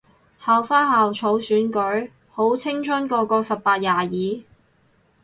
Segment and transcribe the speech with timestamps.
[0.39, 2.09] 校花校草選舉？
[2.31, 4.07] 好青春個個十八廿二